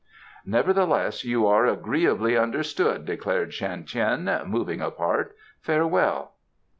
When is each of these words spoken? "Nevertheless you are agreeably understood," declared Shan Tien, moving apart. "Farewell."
"Nevertheless 0.47 1.23
you 1.23 1.45
are 1.45 1.67
agreeably 1.67 2.35
understood," 2.35 3.05
declared 3.05 3.53
Shan 3.53 3.83
Tien, 3.83 4.27
moving 4.47 4.81
apart. 4.81 5.35
"Farewell." 5.59 6.31